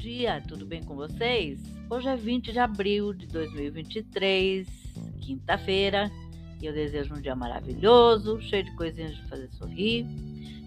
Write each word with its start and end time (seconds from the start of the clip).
dia, 0.00 0.42
tudo 0.48 0.66
bem 0.66 0.82
com 0.82 0.96
vocês? 0.96 1.60
Hoje 1.88 2.08
é 2.08 2.16
20 2.16 2.52
de 2.52 2.58
abril 2.58 3.12
de 3.12 3.28
2023, 3.28 4.66
quinta-feira, 5.20 6.10
e 6.60 6.66
eu 6.66 6.72
desejo 6.72 7.14
um 7.14 7.20
dia 7.20 7.36
maravilhoso, 7.36 8.40
cheio 8.40 8.64
de 8.64 8.74
coisinhas 8.74 9.14
de 9.14 9.22
fazer 9.28 9.48
sorrir. 9.52 10.04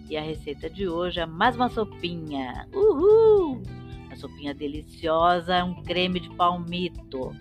E 0.08 0.16
a 0.16 0.22
receita 0.22 0.70
de 0.70 0.88
hoje 0.88 1.20
é 1.20 1.26
mais 1.26 1.54
uma 1.54 1.68
sopinha. 1.68 2.66
Uhul! 2.72 3.60
Uma 4.06 4.16
sopinha 4.16 4.54
deliciosa, 4.54 5.62
um 5.64 5.82
creme 5.82 6.20
de 6.20 6.30
palmito. 6.30 7.36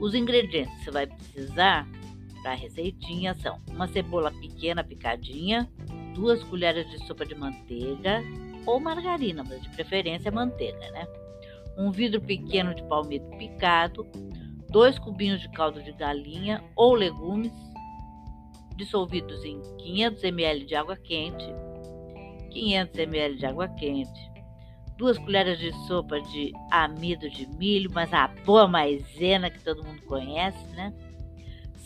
Os 0.00 0.12
ingredientes 0.12 0.74
que 0.78 0.84
você 0.86 0.90
vai 0.90 1.06
precisar 1.06 1.86
para 2.42 2.50
a 2.50 2.56
receitinha 2.56 3.32
são 3.34 3.60
uma 3.70 3.86
cebola 3.86 4.32
pequena 4.32 4.82
picadinha, 4.82 5.70
duas 6.14 6.42
colheres 6.42 6.90
de 6.90 7.06
sopa 7.06 7.24
de 7.24 7.36
manteiga 7.36 8.24
ou 8.66 8.80
margarina, 8.80 9.44
mas 9.48 9.62
de 9.62 9.68
preferência 9.70 10.30
manteiga, 10.30 10.90
né? 10.90 11.06
Um 11.78 11.90
vidro 11.90 12.20
pequeno 12.20 12.74
de 12.74 12.82
palmito 12.84 13.28
picado, 13.36 14.06
dois 14.68 14.98
cubinhos 14.98 15.40
de 15.40 15.48
caldo 15.50 15.82
de 15.82 15.92
galinha 15.92 16.62
ou 16.74 16.94
legumes 16.94 17.52
dissolvidos 18.76 19.42
em 19.44 19.60
500 19.78 20.24
ml 20.24 20.64
de 20.66 20.74
água 20.74 20.96
quente, 20.96 21.46
500 22.50 22.98
ml 22.98 23.36
de 23.36 23.46
água 23.46 23.68
quente, 23.68 24.30
duas 24.96 25.18
colheres 25.18 25.58
de 25.58 25.72
sopa 25.86 26.20
de 26.20 26.52
amido 26.70 27.28
de 27.30 27.46
milho, 27.56 27.90
mas 27.92 28.12
a 28.12 28.28
boa 28.44 28.66
maisena 28.66 29.50
que 29.50 29.62
todo 29.62 29.84
mundo 29.84 30.02
conhece, 30.02 30.66
né? 30.68 30.92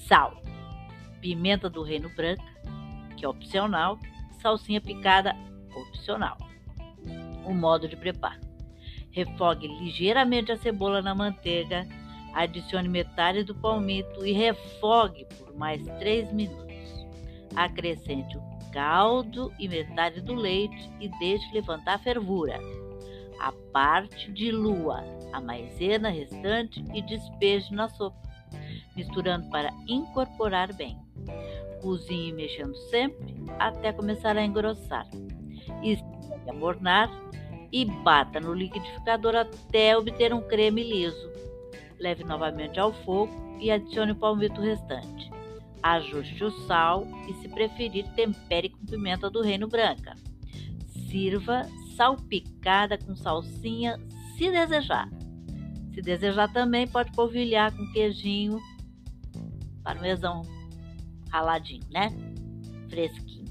Sal, 0.08 0.42
pimenta 1.20 1.68
do 1.68 1.82
reino 1.82 2.08
branca, 2.16 2.42
que 3.16 3.24
é 3.24 3.28
opcional, 3.28 3.98
salsinha 4.40 4.80
picada, 4.80 5.36
opcional. 5.74 6.49
O 7.44 7.54
modo 7.54 7.88
de 7.88 7.96
preparo: 7.96 8.40
refogue 9.10 9.66
ligeiramente 9.66 10.52
a 10.52 10.56
cebola 10.56 11.02
na 11.02 11.14
manteiga, 11.14 11.86
adicione 12.34 12.88
metade 12.88 13.44
do 13.44 13.54
palmito 13.54 14.24
e 14.24 14.32
refogue 14.32 15.26
por 15.38 15.56
mais 15.56 15.84
3 15.98 16.32
minutos. 16.32 16.70
Acrescente 17.56 18.36
o 18.36 18.72
caldo 18.72 19.52
e 19.58 19.68
metade 19.68 20.20
do 20.20 20.34
leite 20.34 20.90
e 21.00 21.08
deixe 21.18 21.52
levantar 21.52 21.94
a 21.94 21.98
fervura. 21.98 22.58
A 23.40 23.52
parte 23.72 24.30
dilua 24.30 25.02
a 25.32 25.40
maisena 25.40 26.10
restante 26.10 26.84
e 26.92 27.02
despeje 27.02 27.72
na 27.72 27.88
sopa, 27.88 28.16
misturando 28.96 29.48
para 29.50 29.70
incorporar 29.86 30.72
bem. 30.74 30.98
Cozinhe 31.80 32.32
mexendo 32.32 32.74
sempre 32.90 33.34
até 33.58 33.92
começar 33.92 34.36
a 34.36 34.44
engrossar. 34.44 35.06
Espere 36.40 36.50
amornar 36.50 37.10
e 37.72 37.84
bata 37.84 38.40
no 38.40 38.52
liquidificador 38.52 39.36
até 39.36 39.96
obter 39.96 40.32
um 40.32 40.40
creme 40.40 40.82
liso. 40.82 41.30
Leve 41.98 42.24
novamente 42.24 42.80
ao 42.80 42.92
fogo 42.92 43.32
e 43.60 43.70
adicione 43.70 44.12
o 44.12 44.16
palmito 44.16 44.60
restante. 44.60 45.30
Ajuste 45.82 46.44
o 46.44 46.50
sal 46.66 47.06
e, 47.28 47.34
se 47.34 47.48
preferir, 47.48 48.06
tempere 48.14 48.70
com 48.70 48.84
pimenta 48.84 49.30
do 49.30 49.42
reino 49.42 49.68
branca. 49.68 50.14
Sirva 51.08 51.66
salpicada 51.96 52.98
com 52.98 53.14
salsinha, 53.14 53.98
se 54.36 54.50
desejar. 54.50 55.08
Se 55.94 56.00
desejar 56.02 56.52
também, 56.52 56.86
pode 56.86 57.12
polvilhar 57.12 57.74
com 57.74 57.92
queijinho 57.92 58.58
parmesão 59.82 60.42
raladinho, 61.30 61.86
né? 61.90 62.08
Fresquinho. 62.88 63.49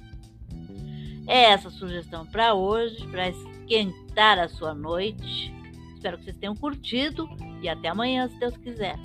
É 1.30 1.52
essa 1.52 1.69
sugestão 1.69 2.25
para 2.25 2.55
hoje, 2.55 3.05
para 3.05 3.30
esquentar 3.30 4.39
a 4.39 4.49
sua 4.49 4.73
noite. 4.73 5.53
Espero 5.94 6.17
que 6.17 6.23
vocês 6.23 6.38
tenham 6.38 6.55
curtido 6.55 7.30
e 7.61 7.69
até 7.69 7.90
amanhã, 7.90 8.28
se 8.28 8.40
Deus 8.40 8.57
quiser. 8.57 8.97